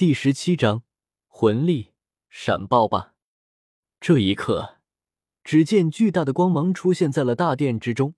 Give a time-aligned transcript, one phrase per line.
[0.00, 0.82] 第十七章
[1.28, 1.92] 魂力
[2.30, 3.12] 闪爆吧！
[4.00, 4.78] 这一刻，
[5.44, 8.14] 只见巨大的光芒出现在了大殿之中，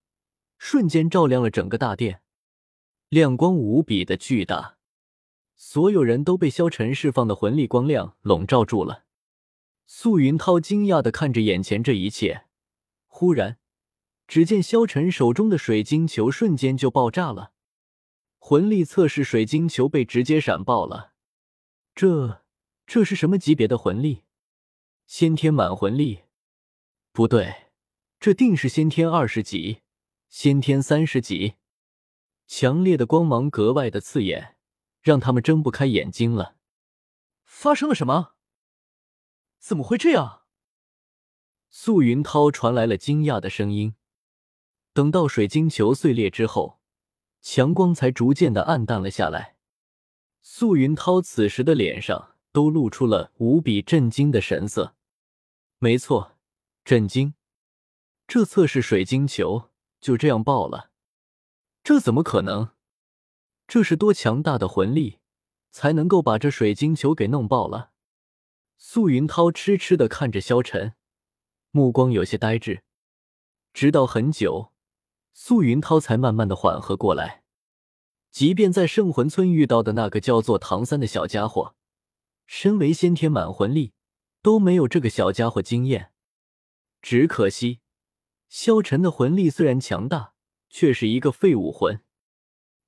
[0.59, 2.23] 瞬间照亮了整个大殿，
[3.09, 4.77] 亮光无比的巨大，
[5.57, 9.03] 所有人都被萧晨释放的魂力光亮笼罩住了。
[9.85, 12.45] 素云涛惊讶的看着眼前这一切，
[13.09, 13.59] 忽然，
[14.29, 17.51] 只见萧晨手中的水晶球瞬间就爆炸了，
[18.39, 21.11] 魂力测试水晶球被直接闪爆了。
[21.95, 22.43] 这
[22.87, 24.25] 这是什么级别的魂力？
[25.07, 26.23] 先天满魂力？
[27.13, 27.71] 不对，
[28.19, 29.83] 这定是先天二十级，
[30.29, 31.57] 先天三十级。
[32.47, 34.57] 强烈的光芒格外的刺眼，
[35.01, 36.57] 让他们睁不开眼睛了。
[37.45, 38.35] 发生了什么？
[39.59, 40.43] 怎么会这样？
[41.69, 43.95] 素云涛传来了惊讶的声音。
[44.93, 46.81] 等到水晶球碎裂之后，
[47.41, 49.57] 强光才逐渐的暗淡了下来。
[50.43, 54.97] 素云涛此时的脸上都露出了无比震惊的神色。
[55.79, 56.37] 没错，
[56.85, 57.35] 震惊！
[58.27, 60.91] 这测试水晶球就这样爆了，
[61.85, 62.71] 这怎么可能？
[63.69, 65.21] 这是多强大的魂力
[65.71, 67.93] 才能够把这水晶球给弄爆了？
[68.77, 70.95] 素云涛痴痴的看着萧晨，
[71.71, 72.83] 目光有些呆滞。
[73.73, 74.73] 直到很久，
[75.33, 77.42] 素云涛才慢慢的缓和过来。
[78.33, 81.77] 即便在圣魂村遇到的那个叫做唐三的小家伙，
[82.47, 83.93] 身为先天满魂力，
[84.41, 86.13] 都没有这个小家伙惊艳。
[87.03, 87.81] 只可惜，
[88.49, 90.33] 萧晨的魂力虽然强大，
[90.71, 92.03] 却是一个废武魂。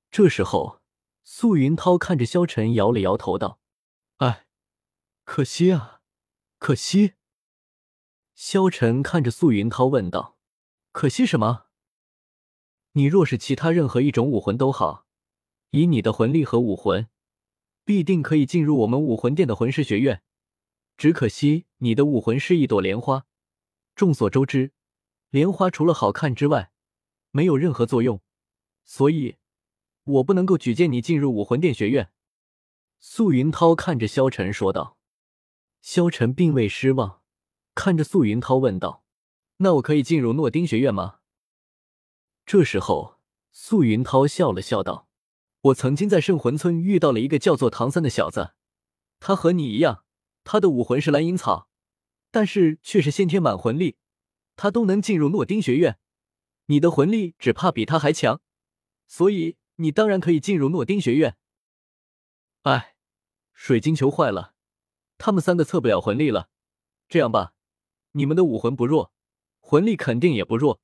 [0.09, 0.81] 这时候，
[1.23, 3.59] 素云涛看着萧晨，摇了摇头，道
[4.17, 4.47] ：“哎，
[5.25, 6.01] 可惜啊，
[6.57, 7.13] 可惜。”
[8.33, 10.39] 萧晨看着素云涛问道
[10.91, 11.65] ：“可惜什么？
[12.93, 15.04] 你若是其他任何一种武魂都好。”
[15.75, 17.09] 以你的魂力和武魂，
[17.83, 20.23] 必定可以进入我们武魂殿的魂师学院。
[20.95, 23.25] 只可惜你的武魂是一朵莲花。
[23.93, 24.71] 众所周知，
[25.31, 26.71] 莲花除了好看之外，
[27.31, 28.21] 没有任何作用，
[28.85, 29.35] 所以，
[30.05, 32.09] 我不能够举荐你进入武魂殿学院。
[33.01, 34.97] 素云涛看着萧晨说道。
[35.81, 37.21] 萧晨并未失望，
[37.73, 39.03] 看着素云涛问道
[39.59, 41.19] ：“那我可以进入诺丁学院吗？”
[42.47, 43.19] 这时候，
[43.51, 45.04] 素云涛笑了笑道。
[45.65, 48.53] 我曾经在圣魂村遇到了一个叫做唐三的小子，
[49.19, 50.05] 他和你一样，
[50.43, 51.69] 他的武魂是蓝银草，
[52.29, 53.97] 但是却是先天满魂力，
[54.55, 55.97] 他都能进入诺丁学院。
[56.67, 58.41] 你的魂力只怕比他还强，
[59.07, 61.35] 所以你当然可以进入诺丁学院。
[62.61, 62.95] 哎，
[63.53, 64.53] 水晶球坏了，
[65.17, 66.49] 他们三个测不了魂力了。
[67.07, 67.53] 这样吧，
[68.11, 69.11] 你们的武魂不弱，
[69.59, 70.79] 魂力肯定也不弱，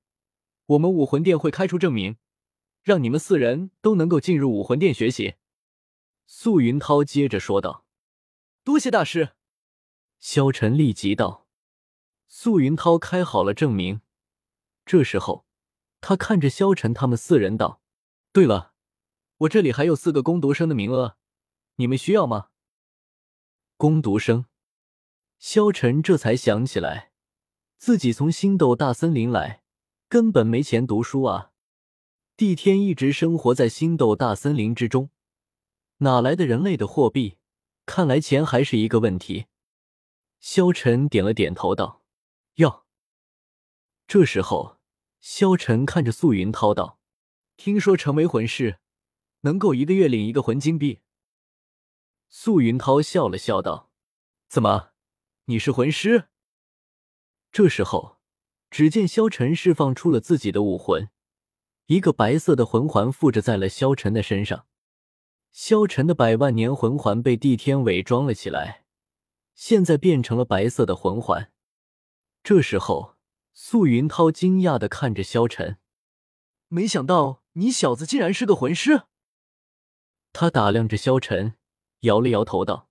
[0.65, 2.17] 我们武魂殿会开出证明。
[2.83, 5.35] 让你们四人都能够进入武魂殿学习。”
[6.25, 7.85] 素云涛接着说道。
[8.63, 9.33] “多谢大师。”
[10.19, 11.47] 萧晨立即道。
[12.27, 14.01] 素云涛开好了证明。
[14.85, 15.45] 这时候，
[15.99, 17.81] 他看着萧晨他们四人道
[18.31, 18.73] ：“对了，
[19.39, 21.17] 我这里还有四个攻读生的名额，
[21.75, 22.49] 你们需要吗？”
[23.77, 24.45] 攻读生。
[25.37, 27.11] 萧晨这才想起来，
[27.77, 29.63] 自己从星斗大森林来，
[30.07, 31.50] 根本没钱读书啊。
[32.41, 35.11] 帝天一直生活在星斗大森林之中，
[35.97, 37.37] 哪来的人类的货币？
[37.85, 39.45] 看来钱还是一个问题。
[40.39, 42.01] 萧晨点了点头，道
[42.57, 42.87] ：“要。”
[44.09, 44.79] 这时候，
[45.19, 46.97] 萧晨看着素云涛道
[47.57, 48.79] ：“听说成为魂师，
[49.41, 51.01] 能够一个月领一个魂金币。”
[52.27, 53.91] 素云涛笑了笑道
[54.49, 54.93] ：“怎么，
[55.45, 56.29] 你是魂师？”
[57.53, 58.17] 这时候，
[58.71, 61.07] 只见萧晨释放出了自己的武魂。
[61.91, 64.65] 一个白色的魂环附着在了萧晨的身上，
[65.51, 68.85] 萧晨的百万年魂环被帝天伪装了起来，
[69.55, 71.51] 现在变成了白色的魂环。
[72.43, 73.15] 这时候，
[73.51, 75.79] 素云涛惊讶的看着萧晨，
[76.69, 79.01] 没想到你小子竟然是个魂师。
[80.31, 81.55] 他打量着萧晨，
[82.03, 82.87] 摇了摇头道：“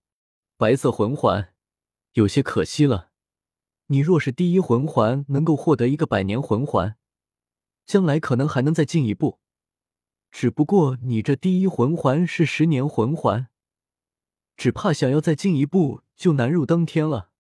[0.59, 1.55] 白色魂环
[2.13, 3.09] 有些可惜了，
[3.87, 6.97] 你若是第一魂环能够获得一个百年魂环。”
[7.91, 9.41] 将来可能还能再进一步，
[10.31, 13.49] 只不过你这第一魂环是十年魂环，
[14.57, 17.33] 只怕想要再进一步就难入登天了。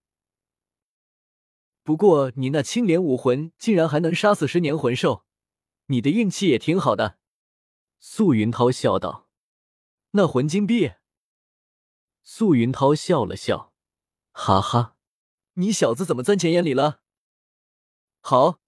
[1.85, 5.25] 不过你那青莲武魂竟然还能杀死十年魂兽，
[5.87, 7.21] 你的运气也挺好的。”
[8.01, 9.29] 素云涛笑道。
[10.19, 10.95] “那魂金币？”
[12.25, 13.73] 素云涛笑了笑，
[14.33, 14.97] 哈哈，
[15.53, 17.03] 你小子怎么钻钱眼里了？
[18.21, 18.60] 好。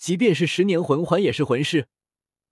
[0.00, 1.86] 即便是十年魂环也是魂师，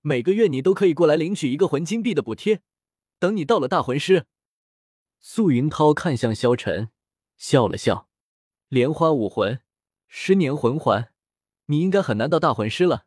[0.02, 2.60] 每个月你都可以过来领取一个魂金币的补贴。
[3.18, 4.26] 等你到了大魂师，
[5.18, 6.90] 素云涛看向萧晨，
[7.38, 8.10] 笑了笑
[8.68, 9.62] ：“莲花武魂，
[10.08, 11.10] 十年魂环，
[11.66, 13.06] 你应该很难到大魂师了。”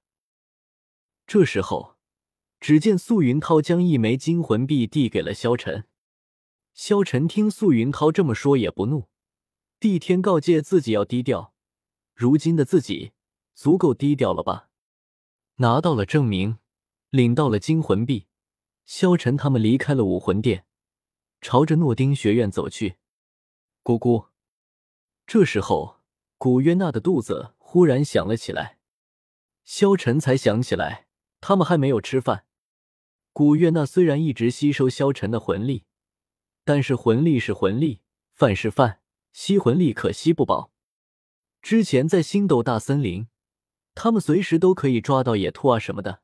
[1.27, 1.97] 这时候，
[2.59, 5.85] 只见素云涛将一枚金魂币递给了萧晨。
[6.73, 9.07] 萧晨听素云涛这么说，也不怒。
[9.79, 11.53] 帝天告诫自己要低调，
[12.15, 13.11] 如今的自己
[13.53, 14.69] 足够低调了吧？
[15.55, 16.57] 拿到了证明，
[17.09, 18.27] 领到了金魂币，
[18.85, 20.65] 萧晨他们离开了武魂殿，
[21.41, 22.97] 朝着诺丁学院走去。
[23.83, 24.27] 咕咕，
[25.27, 26.01] 这时候
[26.37, 28.79] 古约娜的肚子忽然响了起来，
[29.63, 31.07] 萧晨才想起来。
[31.39, 32.45] 他们还没有吃饭。
[33.33, 35.85] 古月娜虽然一直吸收萧晨的魂力，
[36.63, 38.01] 但是魂力是魂力，
[38.33, 39.01] 饭是饭，
[39.33, 40.71] 吸魂力可吸不饱。
[41.61, 43.27] 之前在星斗大森林，
[43.93, 46.21] 他们随时都可以抓到野兔啊什么的，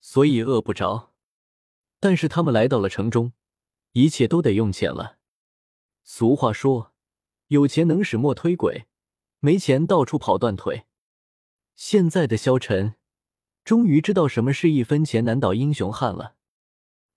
[0.00, 1.12] 所以饿不着。
[2.00, 3.32] 但是他们来到了城中，
[3.92, 5.18] 一切都得用钱了。
[6.04, 6.92] 俗话说，
[7.48, 8.86] 有钱能使磨推鬼，
[9.40, 10.86] 没钱到处跑断腿。
[11.74, 12.96] 现在的萧晨。
[13.64, 16.36] 终于知道什么是一分钱难倒英雄汉了。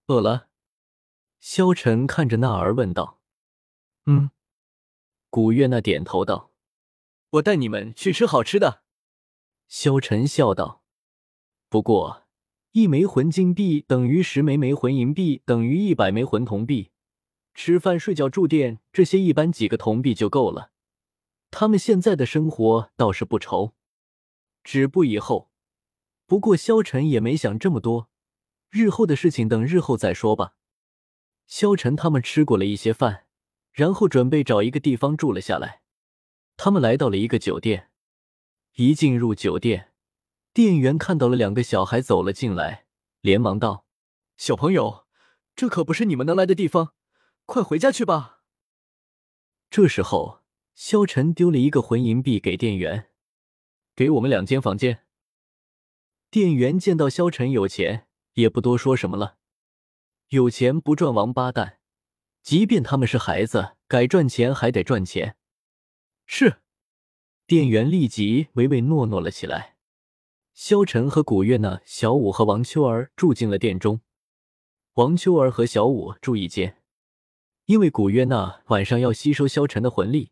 [0.07, 0.47] 饿了，
[1.39, 3.19] 萧晨看着娜儿问道
[4.07, 4.31] ：“嗯。”
[5.30, 6.51] 古月娜点头道
[7.33, 8.81] ：“我带你们去吃好吃的。”
[9.69, 10.81] 萧晨笑道
[11.69, 12.24] ：“不过，
[12.71, 16.89] 一枚魂金币等于十枚枚魂银币，等于一百枚魂铜币。
[17.54, 20.71] 吃饭、睡觉、住店这些，一般几个铜币就够了。
[21.51, 23.75] 他们现在的生活倒是不愁，
[24.63, 25.51] 止步以后。”
[26.25, 28.10] 不过，萧晨也没想这么多，
[28.72, 30.56] 日后的事情等日后再说吧。
[31.45, 33.27] 萧晨他们吃过了一些饭，
[33.72, 35.83] 然后准备找一个地方住了下来。
[36.57, 37.92] 他们来到了一个酒店，
[38.79, 39.91] 一进入酒店，
[40.53, 42.85] 店员看到了两个小孩走了进来，
[43.19, 43.85] 连忙道
[44.39, 45.05] ：“小朋友，
[45.53, 46.93] 这可不是你们能来的地方，
[47.45, 48.39] 快回家去吧。”
[49.69, 50.43] 这时候，
[50.75, 53.09] 萧晨丢了一个魂银币给店员
[53.97, 55.05] ：“给我们两间房间。”
[56.31, 59.39] 店员见到萧晨有钱，也不多说什么了。
[60.29, 61.79] 有钱不赚王八蛋，
[62.41, 65.35] 即便他们是孩子，该赚钱还得赚钱。
[66.25, 66.61] 是，
[67.50, 69.75] 店员立即唯唯诺诺了起来。
[70.54, 74.01] 萧晨和古月娜、小五和王秋儿住进了店中，
[74.94, 76.84] 王秋儿和小五住一间，
[77.66, 80.30] 因为古月娜晚上要吸收萧晨的魂力，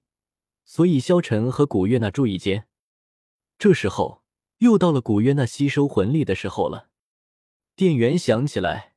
[0.64, 2.68] 所以萧晨和古月娜住一间。
[3.58, 4.22] 这时候。
[4.60, 6.90] 又到了古月娜吸收魂力的时候了。
[7.76, 8.96] 店员想起来，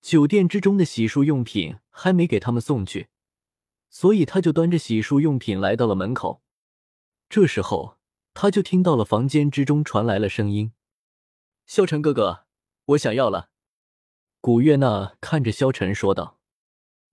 [0.00, 3.08] 酒店之中的洗漱用品还没给他们送去，
[3.90, 6.43] 所以他就端着洗漱用品来到了门口。
[7.34, 7.98] 这时候，
[8.32, 10.72] 他就听到了房间之中传来了声音
[11.66, 12.46] ：“萧晨哥哥，
[12.84, 13.50] 我想要了。”
[14.40, 16.38] 古月娜看着萧晨说道：“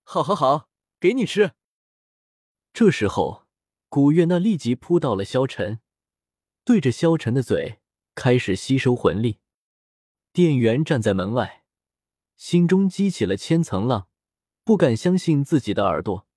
[0.06, 0.68] 好，好，好，
[1.00, 1.54] 给你吃。”
[2.72, 3.48] 这时候，
[3.88, 5.80] 古月娜立即扑到了萧晨。
[6.64, 7.80] 对着萧晨的嘴
[8.14, 9.40] 开始吸收魂力，
[10.32, 11.64] 店员站在门外，
[12.36, 14.06] 心中激起了千层浪，
[14.62, 16.28] 不敢相信自己的耳朵。